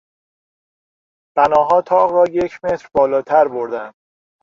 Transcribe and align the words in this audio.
بناها 1.37 1.81
تاق 1.81 2.11
را 2.11 2.25
یک 2.31 2.59
متر 2.63 2.89
بالاتر 2.93 3.47
بردند. 3.47 3.93